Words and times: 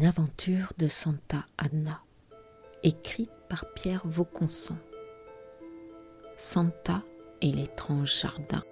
Une 0.00 0.06
aventure 0.06 0.72
de 0.78 0.88
Santa 0.88 1.44
Anna, 1.58 2.00
écrite 2.82 3.30
par 3.50 3.66
Pierre 3.74 4.00
Vauconson. 4.06 4.78
Santa 6.38 7.02
et 7.42 7.52
l'étrange 7.52 8.18
jardin. 8.22 8.62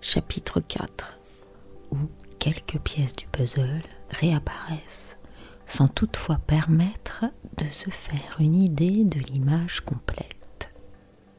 Chapitre 0.00 0.60
4 0.60 1.18
Où 1.90 1.98
quelques 2.38 2.78
pièces 2.78 3.12
du 3.12 3.26
puzzle 3.26 3.82
réapparaissent 4.08 5.18
sans 5.66 5.88
toutefois 5.88 6.38
permettre 6.46 7.26
de 7.58 7.66
se 7.70 7.90
faire 7.90 8.38
une 8.40 8.56
idée 8.56 9.04
de 9.04 9.18
l'image 9.18 9.80
complète. 9.80 10.27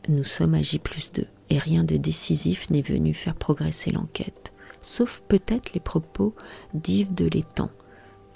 Nous 0.09 0.23
sommes 0.23 0.55
à 0.55 0.63
J 0.63 0.80
plus 0.80 1.12
2 1.12 1.27
et 1.52 1.59
rien 1.59 1.84
de 1.84 1.95
décisif 1.95 2.72
n'est 2.72 2.81
venu 2.81 3.13
faire 3.13 3.36
progresser 3.36 3.91
l'enquête, 3.91 4.52
sauf 4.82 5.22
peut-être 5.27 5.73
les 5.73 5.80
propos 5.80 6.34
d'Yves 6.73 7.13
de 7.13 7.27
l'étang, 7.27 7.70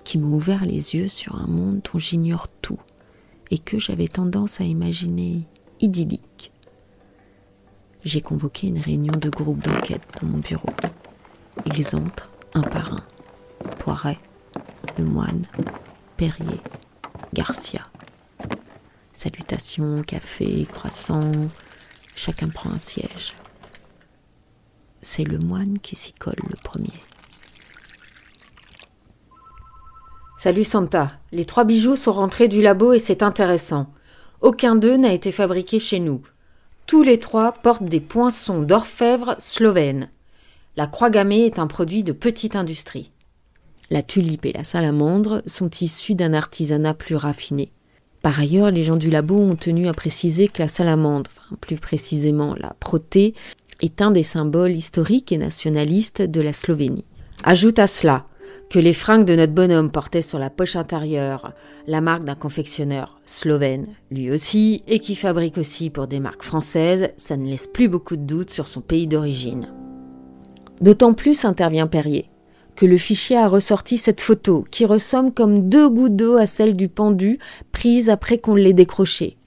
qui 0.03 0.19
m'ont 0.19 0.35
ouvert 0.35 0.65
les 0.65 0.93
yeux 0.93 1.07
sur 1.07 1.35
un 1.35 1.47
monde 1.47 1.81
dont 1.91 1.97
j'ignore 1.97 2.47
tout 2.61 2.77
et 3.49 3.57
que 3.57 3.79
j'avais 3.79 4.07
tendance 4.07 4.61
à 4.61 4.65
imaginer 4.65 5.47
idyllique. 5.79 6.51
J'ai 8.05 8.21
convoqué 8.21 8.67
une 8.67 8.77
réunion 8.77 9.13
de 9.19 9.31
groupe 9.31 9.63
d'enquête 9.63 10.03
dans 10.21 10.27
mon 10.27 10.37
bureau. 10.37 10.69
Ils 11.75 11.95
entrent 11.95 12.29
un 12.53 12.61
par 12.61 12.93
un. 12.93 13.69
Poiret, 13.79 14.19
le 14.99 15.05
moine, 15.05 15.47
Perrier, 16.17 16.61
Garcia. 17.33 17.87
Salutations, 19.11 20.01
café, 20.01 20.67
croissant, 20.71 21.31
chacun 22.15 22.49
prend 22.49 22.71
un 22.71 22.79
siège. 22.79 23.33
C'est 25.01 25.23
le 25.23 25.37
moine 25.37 25.79
qui 25.79 25.95
s'y 25.95 26.13
colle 26.13 26.35
le 26.49 26.55
premier. 26.63 26.99
Salut 30.37 30.65
Santa, 30.65 31.11
les 31.31 31.45
trois 31.45 31.63
bijoux 31.63 31.95
sont 31.95 32.11
rentrés 32.11 32.47
du 32.47 32.61
labo 32.61 32.93
et 32.93 32.99
c'est 32.99 33.23
intéressant. 33.23 33.93
Aucun 34.41 34.75
d'eux 34.75 34.97
n'a 34.97 35.13
été 35.13 35.31
fabriqué 35.31 35.79
chez 35.79 35.99
nous. 35.99 36.21
Tous 36.85 37.01
les 37.01 37.19
trois 37.19 37.53
portent 37.53 37.85
des 37.85 38.01
poinçons 38.01 38.61
d'orfèvre 38.61 39.35
slovènes. 39.39 40.09
La 40.75 40.87
croix 40.87 41.09
gammée 41.09 41.45
est 41.45 41.59
un 41.59 41.67
produit 41.67 42.03
de 42.03 42.11
petite 42.11 42.57
industrie. 42.57 43.11
La 43.89 44.03
tulipe 44.03 44.45
et 44.45 44.53
la 44.53 44.63
salamandre 44.63 45.41
sont 45.45 45.69
issues 45.69 46.15
d'un 46.15 46.33
artisanat 46.33 46.93
plus 46.93 47.15
raffiné. 47.15 47.71
Par 48.23 48.39
ailleurs, 48.39 48.71
les 48.71 48.85
gens 48.85 48.95
du 48.95 49.09
labo 49.09 49.37
ont 49.37 49.57
tenu 49.57 49.89
à 49.89 49.93
préciser 49.93 50.47
que 50.47 50.61
la 50.61 50.69
salamandre, 50.69 51.29
plus 51.59 51.75
précisément 51.75 52.55
la 52.57 52.73
protée, 52.79 53.33
est 53.81 54.01
un 54.01 54.11
des 54.11 54.23
symboles 54.23 54.71
historiques 54.71 55.33
et 55.33 55.37
nationalistes 55.37 56.21
de 56.21 56.39
la 56.39 56.53
Slovénie. 56.53 57.05
Ajoute 57.43 57.79
à 57.79 57.87
cela 57.87 58.25
que 58.69 58.79
les 58.79 58.93
fringues 58.93 59.25
de 59.25 59.35
notre 59.35 59.51
bonhomme 59.51 59.91
portaient 59.91 60.21
sur 60.21 60.39
la 60.39 60.49
poche 60.49 60.77
intérieure 60.77 61.51
la 61.85 61.99
marque 61.99 62.23
d'un 62.23 62.35
confectionneur 62.35 63.19
slovène, 63.25 63.87
lui 64.09 64.31
aussi, 64.31 64.83
et 64.87 64.99
qui 64.99 65.17
fabrique 65.17 65.57
aussi 65.57 65.89
pour 65.89 66.07
des 66.07 66.21
marques 66.21 66.43
françaises, 66.43 67.09
ça 67.17 67.35
ne 67.35 67.49
laisse 67.49 67.67
plus 67.67 67.89
beaucoup 67.89 68.15
de 68.15 68.25
doutes 68.25 68.51
sur 68.51 68.69
son 68.69 68.79
pays 68.79 69.05
d'origine. 69.05 69.67
D'autant 70.79 71.13
plus 71.13 71.43
intervient 71.43 71.87
Perrier, 71.87 72.29
que 72.75 72.85
le 72.85 72.97
fichier 72.97 73.37
a 73.37 73.47
ressorti 73.47 73.97
cette 73.97 74.21
photo 74.21 74.65
qui 74.71 74.85
ressemble 74.85 75.31
comme 75.31 75.69
deux 75.69 75.89
gouttes 75.89 76.15
d'eau 76.15 76.37
à 76.37 76.45
celle 76.45 76.75
du 76.75 76.89
pendu 76.89 77.39
prise 77.71 78.09
après 78.09 78.37
qu'on 78.37 78.55
l'ait 78.55 78.73
décroché. 78.73 79.37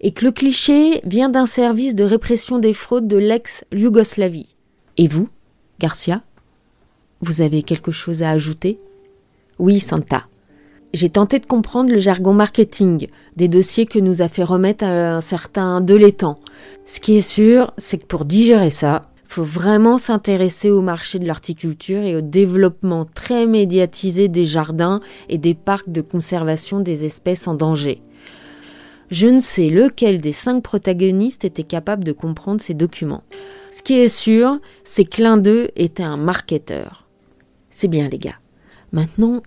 Et 0.00 0.12
que 0.12 0.24
le 0.24 0.32
cliché 0.32 1.00
vient 1.04 1.28
d'un 1.28 1.46
service 1.46 1.94
de 1.94 2.04
répression 2.04 2.58
des 2.58 2.72
fraudes 2.72 3.08
de 3.08 3.18
l'ex-Yougoslavie. 3.18 4.54
Et 4.96 5.08
vous, 5.08 5.28
Garcia 5.78 6.22
Vous 7.20 7.42
avez 7.42 7.62
quelque 7.62 7.92
chose 7.92 8.22
à 8.22 8.30
ajouter? 8.30 8.78
Oui, 9.58 9.78
Santa. 9.78 10.24
J'ai 10.92 11.10
tenté 11.10 11.38
de 11.38 11.46
comprendre 11.46 11.92
le 11.92 12.00
jargon 12.00 12.32
marketing 12.32 13.06
des 13.36 13.46
dossiers 13.46 13.86
que 13.86 13.98
nous 13.98 14.22
a 14.22 14.28
fait 14.28 14.42
remettre 14.42 14.84
un 14.84 15.20
certain 15.20 15.80
Delétan. 15.80 16.38
Ce 16.84 16.98
qui 16.98 17.16
est 17.16 17.20
sûr, 17.20 17.72
c'est 17.78 17.98
que 17.98 18.06
pour 18.06 18.24
digérer 18.24 18.70
ça, 18.70 19.02
faut 19.30 19.44
vraiment 19.44 19.96
s'intéresser 19.96 20.70
au 20.70 20.82
marché 20.82 21.20
de 21.20 21.26
l'horticulture 21.26 22.02
et 22.02 22.16
au 22.16 22.20
développement 22.20 23.04
très 23.04 23.46
médiatisé 23.46 24.26
des 24.26 24.44
jardins 24.44 24.98
et 25.28 25.38
des 25.38 25.54
parcs 25.54 25.88
de 25.88 26.00
conservation 26.00 26.80
des 26.80 27.04
espèces 27.04 27.46
en 27.46 27.54
danger. 27.54 28.02
Je 29.12 29.28
ne 29.28 29.38
sais 29.38 29.68
lequel 29.68 30.20
des 30.20 30.32
cinq 30.32 30.64
protagonistes 30.64 31.44
était 31.44 31.62
capable 31.62 32.02
de 32.02 32.10
comprendre 32.10 32.60
ces 32.60 32.74
documents. 32.74 33.22
Ce 33.70 33.82
qui 33.82 33.94
est 33.94 34.08
sûr, 34.08 34.58
c'est 34.82 35.04
que 35.04 35.22
l'un 35.22 35.36
d'eux 35.36 35.68
était 35.76 36.02
un 36.02 36.16
marketeur. 36.16 37.06
C'est 37.70 37.88
bien 37.88 38.08
les 38.08 38.18
gars. 38.18 38.40
Maintenant, 38.90 39.44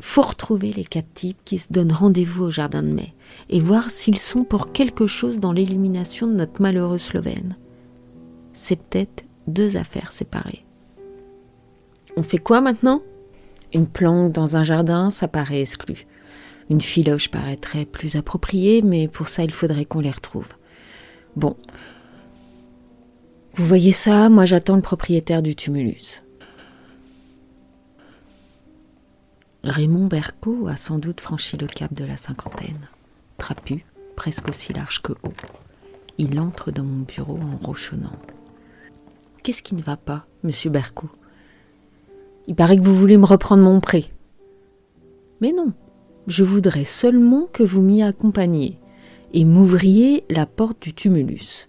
faut 0.00 0.22
retrouver 0.22 0.72
les 0.72 0.84
quatre 0.84 1.14
types 1.14 1.38
qui 1.44 1.58
se 1.58 1.72
donnent 1.72 1.92
rendez-vous 1.92 2.46
au 2.46 2.50
jardin 2.50 2.82
de 2.82 2.88
mai 2.88 3.14
et 3.48 3.60
voir 3.60 3.90
s'ils 3.90 4.18
sont 4.18 4.42
pour 4.42 4.72
quelque 4.72 5.06
chose 5.06 5.38
dans 5.38 5.52
l'élimination 5.52 6.26
de 6.26 6.32
notre 6.32 6.60
malheureux 6.60 6.98
Slovène 6.98 7.56
c'est 8.60 8.76
peut-être 8.76 9.24
deux 9.46 9.78
affaires 9.78 10.12
séparées. 10.12 10.64
On 12.16 12.22
fait 12.22 12.38
quoi 12.38 12.60
maintenant? 12.60 13.00
Une 13.72 13.86
planque 13.86 14.32
dans 14.32 14.56
un 14.56 14.64
jardin, 14.64 15.08
ça 15.08 15.28
paraît 15.28 15.62
exclu. 15.62 16.06
Une 16.68 16.82
filoche 16.82 17.30
paraîtrait 17.30 17.86
plus 17.86 18.16
appropriée, 18.16 18.82
mais 18.82 19.08
pour 19.08 19.28
ça, 19.28 19.44
il 19.44 19.52
faudrait 19.52 19.86
qu'on 19.86 20.00
les 20.00 20.10
retrouve. 20.10 20.46
Bon. 21.36 21.56
Vous 23.54 23.64
voyez 23.66 23.92
ça, 23.92 24.28
moi 24.28 24.44
j'attends 24.44 24.76
le 24.76 24.82
propriétaire 24.82 25.40
du 25.40 25.56
tumulus. 25.56 26.22
Raymond 29.64 30.06
Berco 30.06 30.68
a 30.68 30.76
sans 30.76 30.98
doute 30.98 31.22
franchi 31.22 31.56
le 31.56 31.66
cap 31.66 31.94
de 31.94 32.04
la 32.04 32.18
cinquantaine. 32.18 32.88
Trapu, 33.38 33.86
presque 34.16 34.48
aussi 34.48 34.74
large 34.74 35.00
que 35.00 35.12
haut. 35.12 35.32
Il 36.18 36.38
entre 36.38 36.70
dans 36.70 36.84
mon 36.84 37.04
bureau 37.04 37.38
en 37.38 37.66
rochonnant. 37.66 38.12
Qu'est-ce 39.42 39.62
qui 39.62 39.74
ne 39.74 39.82
va 39.82 39.96
pas, 39.96 40.26
monsieur 40.42 40.70
Bercou 40.70 41.10
Il 42.46 42.54
paraît 42.54 42.76
que 42.76 42.82
vous 42.82 42.96
voulez 42.96 43.16
me 43.16 43.24
reprendre 43.24 43.62
mon 43.62 43.80
prêt. 43.80 44.04
Mais 45.40 45.52
non, 45.52 45.72
je 46.26 46.44
voudrais 46.44 46.84
seulement 46.84 47.48
que 47.52 47.62
vous 47.62 47.80
m'y 47.80 48.02
accompagniez 48.02 48.78
et 49.32 49.44
m'ouvriez 49.44 50.24
la 50.28 50.44
porte 50.44 50.82
du 50.82 50.92
tumulus. 50.92 51.68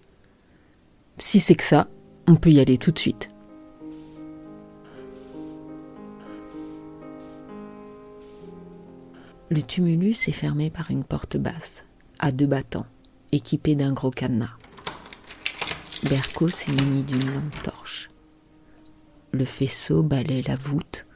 Si 1.18 1.40
c'est 1.40 1.54
que 1.54 1.64
ça, 1.64 1.88
on 2.26 2.34
peut 2.34 2.50
y 2.50 2.60
aller 2.60 2.76
tout 2.76 2.90
de 2.90 2.98
suite. 2.98 3.28
Le 9.48 9.62
tumulus 9.62 10.28
est 10.28 10.32
fermé 10.32 10.70
par 10.70 10.90
une 10.90 11.04
porte 11.04 11.36
basse, 11.36 11.84
à 12.18 12.32
deux 12.32 12.46
battants, 12.46 12.86
équipée 13.32 13.74
d'un 13.74 13.92
gros 13.92 14.10
cadenas. 14.10 14.61
Berco 16.08 16.48
s'est 16.48 16.72
muni 16.72 17.02
d'une 17.04 17.32
lampe 17.32 17.62
torche. 17.62 18.10
Le 19.30 19.44
faisceau 19.44 20.02
balait 20.02 20.42
la 20.42 20.56
voûte, 20.56 21.06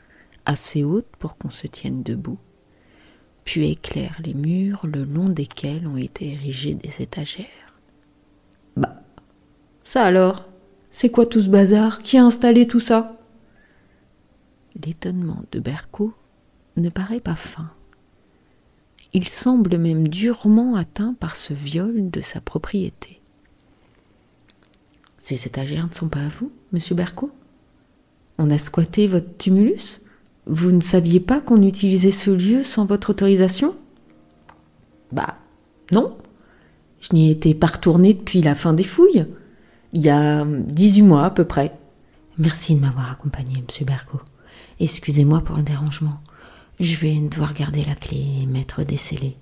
assez 0.44 0.84
haute 0.84 1.08
pour 1.18 1.36
qu'on 1.36 1.50
se 1.50 1.66
tienne 1.66 2.04
debout, 2.04 2.38
puis 3.44 3.68
éclaire 3.70 4.16
les 4.24 4.34
murs 4.34 4.86
le 4.86 5.04
long 5.04 5.28
desquels 5.28 5.86
ont 5.88 5.96
été 5.96 6.32
érigées 6.32 6.76
des 6.76 7.02
étagères. 7.02 7.46
Bah, 8.76 9.02
ça 9.84 10.04
alors 10.04 10.48
C'est 10.92 11.10
quoi 11.10 11.26
tout 11.26 11.42
ce 11.42 11.48
bazar 11.48 11.98
Qui 11.98 12.16
a 12.16 12.24
installé 12.24 12.68
tout 12.68 12.80
ça? 12.80 13.20
L'étonnement 14.84 15.42
de 15.50 15.58
Berco 15.58 16.14
ne 16.76 16.90
paraît 16.90 17.20
pas 17.20 17.36
fin. 17.36 17.70
Il 19.12 19.28
semble 19.28 19.78
même 19.78 20.06
durement 20.08 20.76
atteint 20.76 21.14
par 21.14 21.36
ce 21.36 21.54
viol 21.54 22.10
de 22.10 22.20
sa 22.20 22.40
propriété. 22.40 23.15
Ces 25.28 25.48
étagères 25.48 25.88
ne 25.88 25.92
sont 25.92 26.08
pas 26.08 26.20
à 26.20 26.28
vous, 26.28 26.52
monsieur 26.70 26.94
Berco? 26.94 27.32
On 28.38 28.48
a 28.48 28.58
squatté 28.58 29.08
votre 29.08 29.36
tumulus? 29.38 30.00
Vous 30.46 30.70
ne 30.70 30.80
saviez 30.80 31.18
pas 31.18 31.40
qu'on 31.40 31.62
utilisait 31.62 32.12
ce 32.12 32.30
lieu 32.30 32.62
sans 32.62 32.86
votre 32.86 33.10
autorisation? 33.10 33.74
Bah, 35.10 35.36
non. 35.90 36.16
Je 37.00 37.12
n'y 37.12 37.28
étais 37.28 37.54
pas 37.54 37.66
retourné 37.66 38.14
depuis 38.14 38.40
la 38.40 38.54
fin 38.54 38.72
des 38.72 38.84
fouilles. 38.84 39.26
Il 39.92 40.00
y 40.00 40.10
a 40.10 40.44
18 40.44 41.02
mois 41.02 41.24
à 41.24 41.30
peu 41.30 41.44
près. 41.44 41.76
Merci 42.38 42.76
de 42.76 42.80
m'avoir 42.80 43.10
accompagné, 43.10 43.64
monsieur 43.66 43.84
Berco. 43.84 44.20
Excusez-moi 44.78 45.40
pour 45.40 45.56
le 45.56 45.64
dérangement. 45.64 46.20
Je 46.78 46.94
vais 46.94 47.18
devoir 47.18 47.52
garder 47.52 47.82
la 47.82 47.96
clé 47.96 48.24
et 48.42 48.46
mettre 48.46 48.84
des 48.84 48.96
scellés. 48.96 49.36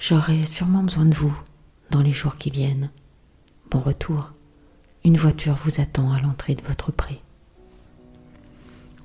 J'aurai 0.00 0.44
sûrement 0.44 0.82
besoin 0.82 1.06
de 1.06 1.14
vous 1.14 1.38
dans 1.92 2.02
les 2.02 2.12
jours 2.12 2.34
qui 2.34 2.50
viennent. 2.50 2.90
Bon 3.70 3.78
retour. 3.78 4.32
Une 5.02 5.16
voiture 5.16 5.56
vous 5.64 5.80
attend 5.80 6.12
à 6.12 6.20
l'entrée 6.20 6.54
de 6.54 6.62
votre 6.62 6.92
pré. 6.92 7.22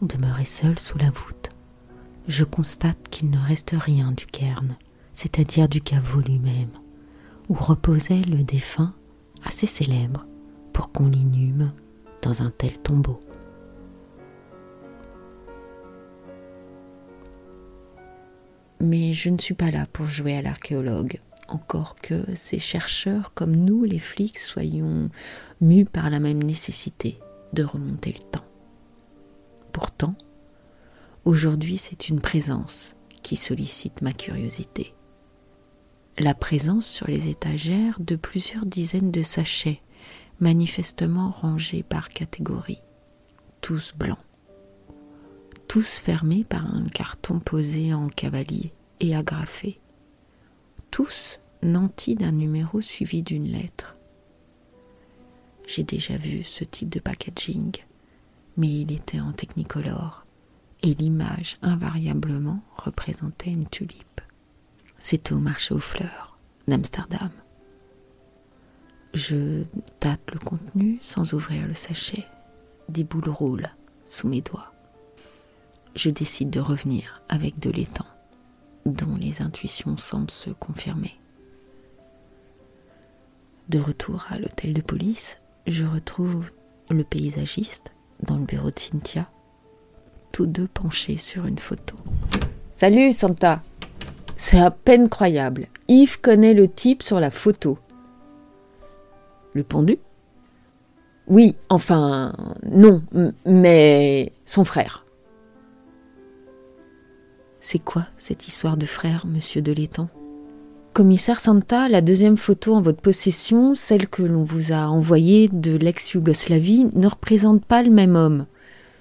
On 0.02 0.06
demeurait 0.06 0.44
seul 0.44 0.78
sous 0.78 0.98
la 0.98 1.10
voûte. 1.10 1.50
Je 2.28 2.44
constate 2.44 3.08
qu'il 3.10 3.30
ne 3.30 3.38
reste 3.38 3.74
rien 3.78 4.12
du 4.12 4.26
cairn, 4.26 4.76
c'est-à-dire 5.14 5.70
du 5.70 5.80
caveau 5.80 6.20
lui-même, 6.20 6.72
où 7.48 7.54
reposait 7.54 8.24
le 8.24 8.44
défunt, 8.44 8.94
assez 9.46 9.68
célèbre, 9.68 10.26
pour 10.74 10.92
qu'on 10.92 11.08
l'inhume 11.08 11.72
dans 12.22 12.42
un 12.42 12.52
tel 12.52 12.74
tombeau. 12.80 13.22
Mais 18.82 19.14
je 19.14 19.30
ne 19.30 19.38
suis 19.38 19.54
pas 19.54 19.72
là 19.72 19.86
pour 19.94 20.08
jouer 20.08 20.36
à 20.36 20.42
l'archéologue, 20.42 21.20
encore 21.48 21.96
que 21.96 22.24
ces 22.36 22.60
chercheurs 22.60 23.34
comme 23.34 23.56
nous, 23.56 23.84
les 23.84 24.00
flics, 24.00 24.38
soyons 24.38 25.10
mus 25.62 25.86
par 25.86 26.10
la 26.10 26.20
même 26.20 26.44
nécessité 26.44 27.20
de 27.54 27.64
remonter 27.64 28.12
le 28.12 28.24
temps. 28.32 28.46
Pourtant, 29.72 30.16
aujourd'hui 31.24 31.78
c'est 31.78 32.10
une 32.10 32.22
présence 32.22 32.96
qui 33.22 33.36
sollicite 33.36 34.02
ma 34.02 34.14
curiosité. 34.14 34.94
La 36.18 36.34
présence 36.34 36.88
sur 36.88 37.08
les 37.08 37.28
étagères 37.28 38.00
de 38.00 38.16
plusieurs 38.16 38.66
dizaines 38.66 39.12
de 39.12 39.24
sachets, 39.24 39.82
manifestement 40.40 41.30
rangés 41.30 41.84
par 41.84 42.10
catégorie, 42.10 42.82
tous 43.62 43.94
blancs, 43.98 44.20
tous 45.68 45.98
fermés 45.98 46.46
par 46.48 46.66
un 46.66 46.84
carton 46.86 47.40
posé 47.40 47.94
en 47.94 48.08
cavalier 48.08 48.74
et 49.00 49.16
agrafé, 49.16 49.80
tous 50.96 51.42
nantis 51.62 52.16
d'un 52.16 52.32
numéro 52.32 52.80
suivi 52.80 53.22
d'une 53.22 53.50
lettre. 53.50 53.98
J'ai 55.68 55.84
déjà 55.84 56.16
vu 56.16 56.42
ce 56.44 56.64
type 56.64 56.88
de 56.88 57.02
packaging, 57.02 57.76
mais 58.56 58.70
il 58.70 58.94
était 58.94 59.20
en 59.20 59.34
technicolor 59.34 60.26
et 60.84 60.94
l'image 60.94 61.58
invariablement 61.62 62.62
représentait 62.78 63.50
une 63.50 63.68
tulipe. 63.68 64.22
C'était 64.98 65.34
au 65.34 65.40
marché 65.40 65.74
aux 65.74 65.80
fleurs 65.80 66.40
d'Amsterdam. 66.70 67.32
Je 69.14 69.64
tâte 70.00 70.32
le 70.32 70.40
contenu 70.40 71.00
sans 71.02 71.34
ouvrir 71.34 71.68
le 71.68 71.74
sachet. 71.74 72.24
Des 72.88 73.04
boules 73.04 73.28
roulent 73.28 73.76
sous 74.06 74.30
mes 74.30 74.40
doigts. 74.40 74.72
Je 75.94 76.10
décide 76.10 76.52
de 76.52 76.62
revenir 76.62 77.22
avec 77.28 77.60
de 77.60 77.70
l'étang, 77.70 78.08
dont 78.86 79.16
les 79.20 79.42
intuitions 79.42 79.98
semblent 79.98 80.32
se 80.32 80.50
confirmer. 80.50 81.16
De 83.70 83.80
retour 83.80 84.26
à 84.30 84.38
l'hôtel 84.38 84.74
de 84.74 84.82
police, 84.82 85.38
je 85.66 85.84
retrouve 85.84 86.52
le 86.92 87.04
paysagiste 87.04 87.92
dans 88.22 88.38
le 88.38 88.46
bureau 88.46 88.70
de 88.70 88.78
Cynthia, 88.78 89.28
tous 90.32 90.46
deux 90.46 90.68
penchés 90.68 91.18
sur 91.18 91.46
une 91.46 91.58
photo. 91.58 91.96
Salut 92.72 93.14
Santa 93.14 93.64
C'est 94.36 94.60
à 94.60 94.70
peine 94.70 95.10
croyable. 95.10 95.68
Yves 95.88 96.22
connaît 96.22 96.54
le 96.54 96.68
type 96.68 97.02
sur 97.02 97.20
la 97.20 97.32
photo. 97.32 97.80
Le 99.54 99.64
pendu? 99.64 99.98
Oui, 101.28 101.56
enfin, 101.70 102.34
non, 102.70 103.02
mais 103.46 104.32
son 104.46 104.64
frère. 104.64 105.05
C'est 107.68 107.80
quoi 107.80 108.06
cette 108.20 108.48
histoire 108.48 108.78
de 108.78 108.86
frère, 108.86 109.26
monsieur 109.26 109.64
de 109.64 109.72
l'étang 109.72 110.08
Commissaire 110.94 111.40
Santa, 111.40 111.90
la 111.90 112.02
deuxième 112.02 112.38
photo 112.38 112.76
en 112.76 112.82
votre 112.84 113.02
possession, 113.02 113.74
celle 113.74 114.08
que 114.08 114.22
l'on 114.22 114.44
vous 114.44 114.72
a 114.72 114.86
envoyée 114.86 115.48
de 115.48 115.76
l'ex-Yougoslavie, 115.76 116.92
ne 116.94 117.08
représente 117.08 117.66
pas 117.66 117.82
le 117.82 117.90
même 117.90 118.16
homme. 118.16 118.46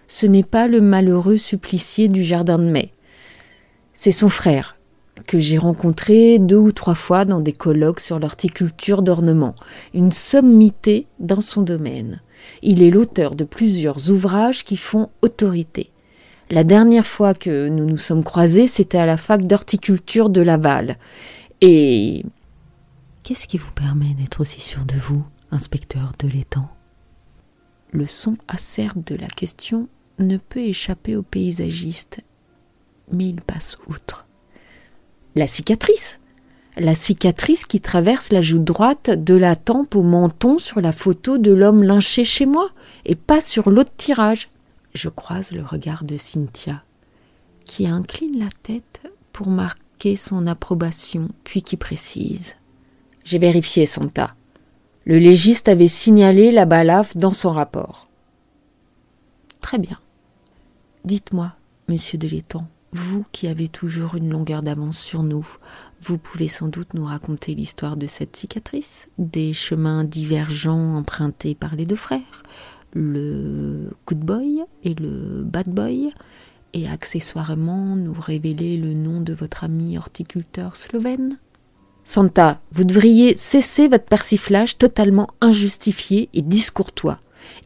Ce 0.07 0.25
n'est 0.25 0.43
pas 0.43 0.67
le 0.67 0.81
malheureux 0.81 1.37
supplicié 1.37 2.09
du 2.09 2.25
jardin 2.25 2.59
de 2.59 2.71
mai. 2.71 2.93
C'est 3.93 4.13
son 4.13 4.31
frère, 4.31 4.79
que 5.29 5.39
j'ai 5.39 5.59
rencontré 5.59 6.39
deux 6.39 6.57
ou 6.57 6.73
trois 6.73 6.95
fois 6.95 7.27
dans 7.27 7.41
des 7.41 7.53
colloques 7.53 8.01
sur 8.01 8.19
l'horticulture 8.19 9.03
d'ornement, 9.03 9.55
une 9.93 10.11
sommité 10.11 11.07
dans 11.19 11.43
son 11.43 11.61
domaine. 11.61 12.23
Il 12.63 12.83
est 12.83 12.91
l'auteur 12.91 13.35
de 13.35 13.45
plusieurs 13.45 14.11
ouvrages 14.11 14.65
qui 14.65 14.79
font 14.79 15.11
autorité. 15.21 15.91
La 16.51 16.63
dernière 16.63 17.07
fois 17.07 17.33
que 17.33 17.69
nous 17.69 17.87
nous 17.87 17.97
sommes 17.97 18.23
croisés, 18.23 18.67
c'était 18.67 18.99
à 18.99 19.07
la 19.07 19.17
fac 19.17 19.47
d'horticulture 19.47 20.29
de 20.29 20.43
Laval. 20.43 20.99
Et 21.63 22.25
qu'est-ce 23.23 23.47
qui 23.47 23.57
vous 23.57 23.73
permet 23.73 24.13
d'être 24.15 24.43
aussi 24.43 24.61
sûr 24.61 24.85
de 24.85 24.97
vous, 24.97 25.25
inspecteur 25.51 26.13
de 26.19 26.29
l'étang? 26.29 26.69
Le 27.93 28.07
son 28.07 28.37
acerbe 28.47 29.05
de 29.05 29.15
la 29.15 29.29
question 29.29 29.89
ne 30.19 30.37
peut 30.37 30.61
échapper 30.61 31.17
au 31.17 31.23
paysagiste, 31.23 32.21
mais 33.11 33.29
il 33.29 33.41
passe 33.41 33.79
outre. 33.87 34.27
La 35.35 35.47
cicatrice 35.47 36.21
La 36.77 36.95
cicatrice 36.95 37.65
qui 37.65 37.81
traverse 37.81 38.33
la 38.33 38.43
joue 38.43 38.59
droite 38.59 39.11
de 39.11 39.35
la 39.35 39.57
tempe 39.57 39.95
au 39.95 40.03
menton 40.03 40.59
sur 40.59 40.81
la 40.81 40.93
photo 40.93 41.39
de 41.39 41.53
l'homme 41.53 41.83
lynché 41.83 42.25
chez 42.25 42.47
moi, 42.47 42.71
et 43.07 43.15
pas 43.15 43.41
sur 43.41 43.71
l'autre 43.71 43.93
tirage. 43.97 44.51
Je 44.95 45.09
croise 45.09 45.51
le 45.51 45.63
regard 45.63 46.05
de 46.05 46.17
Cynthia, 46.17 46.85
qui 47.65 47.89
incline 47.89 48.39
la 48.39 48.51
tête 48.63 49.03
pour 49.33 49.49
marquer 49.49 50.15
son 50.15 50.47
approbation, 50.47 51.29
puis 51.43 51.63
qui 51.63 51.77
précise 51.77 52.55
J'ai 53.25 53.39
vérifié, 53.39 53.87
Santa. 53.87 54.37
Le 55.05 55.19
légiste 55.19 55.69
avait 55.69 55.89
signalé 55.89 56.53
la 56.53 56.65
balafre 56.65 57.17
dans 57.19 57.33
son 57.33 57.51
rapport. 57.51 58.05
Très 59.61 59.79
bien. 59.79 59.99
Dites-moi, 61.05 61.53
monsieur 61.89 62.17
de 62.17 62.29
l'étang, 62.29 62.69
vous 62.93 63.25
qui 63.33 63.49
avez 63.49 63.67
toujours 63.67 64.15
une 64.15 64.31
longueur 64.31 64.63
d'avance 64.63 64.99
sur 64.99 65.25
nous, 65.25 65.47
vous 66.01 66.19
pouvez 66.19 66.47
sans 66.47 66.69
doute 66.69 66.95
nous 66.95 67.05
raconter 67.05 67.55
l'histoire 67.57 67.97
de 67.97 68.07
cette 68.07 68.37
cicatrice, 68.37 69.09
des 69.19 69.53
chemins 69.53 70.05
divergents 70.05 70.95
empruntés 70.95 71.57
par 71.57 71.75
les 71.75 71.85
deux 71.85 71.97
frères, 71.97 72.43
le 72.95 73.91
good 74.07 74.21
boy 74.21 74.65
et 74.83 74.95
le 74.95 75.43
bad 75.45 75.69
boy, 75.69 76.13
et 76.73 76.89
accessoirement 76.89 77.97
nous 77.97 78.15
révéler 78.19 78.77
le 78.77 78.95
nom 78.95 79.21
de 79.21 79.33
votre 79.33 79.65
ami 79.65 79.97
horticulteur 79.99 80.77
slovène 80.77 81.39
Santa, 82.05 82.61
vous 82.71 82.85
devriez 82.85 83.35
cesser 83.35 83.89
votre 83.89 84.05
persiflage 84.05 84.77
totalement 84.77 85.29
injustifié 85.41 86.29
et 86.35 86.43
discourtois. 86.43 87.19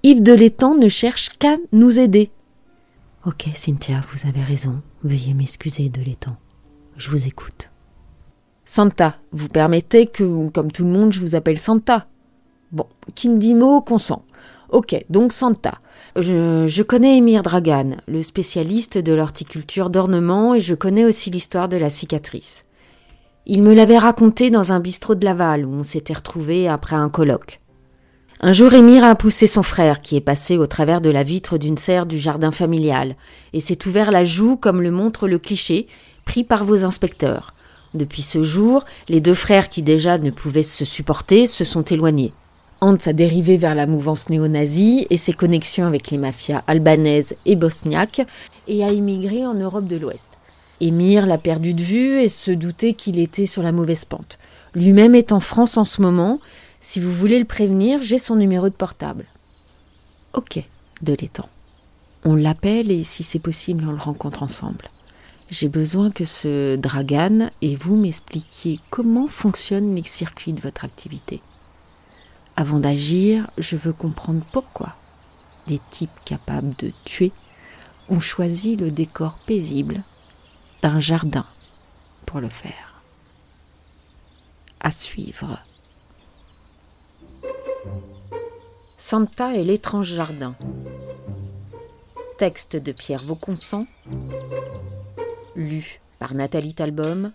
Yves 0.05 0.23
de 0.23 0.33
l'étang 0.33 0.77
ne 0.77 0.89
cherche 0.89 1.31
qu'à 1.39 1.57
nous 1.73 1.99
aider. 1.99 2.31
Ok, 3.27 3.49
Cynthia, 3.55 4.01
vous 4.13 4.29
avez 4.29 4.43
raison. 4.43 4.81
Veuillez 5.03 5.35
m'excuser 5.35 5.89
de 5.89 6.01
l'étang. 6.01 6.37
Je 6.97 7.11
vous 7.11 7.27
écoute. 7.27 7.71
Santa, 8.65 9.19
vous 9.33 9.49
permettez 9.49 10.07
que, 10.07 10.49
comme 10.51 10.71
tout 10.71 10.85
le 10.85 10.91
monde, 10.91 11.13
je 11.13 11.21
vous 11.21 11.35
appelle 11.35 11.59
Santa. 11.59 12.07
Bon, 12.73 12.87
qui 13.15 13.29
ne 13.29 13.39
dit 13.39 13.55
mot 13.55 13.81
consent. 13.81 14.25
Ok, 14.71 14.95
donc 15.09 15.33
Santa. 15.33 15.79
Je, 16.17 16.83
connais 16.83 17.17
Emir 17.17 17.43
Dragan, 17.43 17.97
le 18.07 18.23
spécialiste 18.23 18.99
de 18.99 19.13
l'horticulture 19.15 19.89
d'ornement, 19.89 20.55
et 20.55 20.61
je 20.61 20.75
connais 20.75 21.05
aussi 21.05 21.31
l'histoire 21.31 21.69
de 21.69 21.77
la 21.77 21.91
cicatrice. 21.91 22.65
Il 23.47 23.63
me 23.63 23.73
l'avait 23.73 23.99
raconté 23.99 24.51
dans 24.51 24.73
un 24.73 24.81
bistrot 24.81 25.15
de 25.15 25.25
Laval 25.25 25.65
où 25.65 25.73
on 25.73 25.85
s'était 25.85 26.13
retrouvés 26.13 26.69
après 26.69 26.97
un 26.97 27.09
colloque. 27.09 27.61
Un 28.41 28.53
jour, 28.53 28.75
Émir 28.75 29.05
a 29.05 29.15
poussé 29.15 29.47
son 29.47 29.63
frère, 29.63 30.03
qui 30.03 30.17
est 30.17 30.21
passé 30.21 30.59
au 30.59 30.67
travers 30.67 31.01
de 31.01 31.11
la 31.11 31.23
vitre 31.23 31.57
d'une 31.57 31.79
serre 31.79 32.05
du 32.05 32.19
jardin 32.19 32.53
familial, 32.53 33.17
et 33.55 33.61
s'est 33.61 33.87
ouvert 33.89 34.11
la 34.11 34.25
joue 34.25 34.57
comme 34.57 34.83
le 34.83 34.91
montre 34.91 35.29
le 35.29 35.39
cliché, 35.39 35.87
pris 36.27 36.45
par 36.45 36.65
vos 36.65 36.85
inspecteurs. 36.85 37.55
Depuis 37.95 38.23
ce 38.23 38.45
jour, 38.45 38.85
les 39.09 39.21
deux 39.21 39.35
frères 39.35 39.71
qui 39.71 39.83
déjà 39.83 40.19
ne 40.19 40.31
pouvaient 40.31 40.63
se 40.63 40.85
supporter 40.85 41.47
se 41.47 41.65
sont 41.65 41.83
éloignés. 41.83 42.35
Hans 42.81 42.97
a 43.07 43.13
dérivé 43.13 43.57
vers 43.57 43.75
la 43.75 43.89
mouvance 43.89 44.29
néo-nazie 44.29 45.09
et 45.11 45.17
ses 45.17 45.33
connexions 45.33 45.87
avec 45.87 46.11
les 46.11 46.19
mafias 46.19 46.63
albanaises 46.69 47.35
et 47.45 47.57
bosniaques 47.57 48.25
et 48.69 48.85
a 48.85 48.93
immigré 48.93 49.45
en 49.45 49.55
Europe 49.55 49.87
de 49.87 49.97
l'Ouest. 49.97 50.39
Émir 50.81 51.27
l'a 51.27 51.39
perdu 51.39 51.75
de 51.75 51.83
vue 51.83 52.21
et 52.21 52.29
se 52.29 52.53
doutait 52.53 52.93
qu'il 52.93 53.19
était 53.19 53.47
sur 53.47 53.65
la 53.65 53.73
mauvaise 53.73 54.05
pente. 54.05 54.39
Lui-même 54.75 55.17
est 55.17 55.33
en 55.33 55.41
France 55.41 55.77
en 55.77 55.85
ce 55.85 56.01
moment. 56.01 56.39
Si 56.79 57.01
vous 57.01 57.13
voulez 57.13 57.41
le 57.41 57.45
prévenir, 57.45 58.01
j'ai 58.01 58.19
son 58.19 58.37
numéro 58.37 58.69
de 58.69 58.75
portable. 58.75 59.25
Ok, 60.33 60.63
de 61.03 61.17
l'étang. 61.21 61.49
On 62.25 62.37
l'appelle 62.37 62.93
et 62.93 63.03
si 63.03 63.25
c'est 63.25 63.41
possible, 63.41 63.85
on 63.89 63.93
le 63.93 63.99
rencontre 63.99 64.45
ensemble. 64.45 64.89
J'ai 65.51 65.69
besoin 65.69 66.11
que 66.11 66.25
ce 66.25 66.77
Dragan 66.77 67.51
et 67.61 67.75
vous 67.75 67.97
m'expliquiez 67.97 68.79
comment 68.91 69.27
fonctionnent 69.27 69.97
les 69.97 70.05
circuits 70.05 70.53
de 70.53 70.61
votre 70.61 70.85
activité. 70.85 71.41
Avant 72.61 72.81
d'agir, 72.81 73.49
je 73.57 73.77
veux 73.77 73.93
comprendre 73.93 74.45
pourquoi 74.51 74.97
des 75.69 75.79
types 75.91 76.19
capables 76.25 76.75
de 76.75 76.91
tuer 77.05 77.31
ont 78.09 78.19
choisi 78.19 78.75
le 78.75 78.91
décor 78.91 79.39
paisible 79.47 80.03
d'un 80.83 80.99
jardin 80.99 81.47
pour 82.27 82.41
le 82.41 82.49
faire. 82.49 83.01
À 84.81 84.91
suivre. 84.91 85.61
Santa 88.97 89.55
et 89.55 89.63
l'étrange 89.63 90.15
jardin. 90.15 90.57
Texte 92.39 92.75
de 92.75 92.91
Pierre 92.91 93.23
Vauconsant. 93.23 93.87
Lu 95.55 96.01
par 96.19 96.35
Nathalie 96.35 96.75
Talbom. 96.75 97.31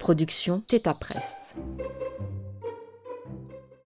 Production 0.00 0.60
Téta 0.66 0.94
Presse. 0.94 1.51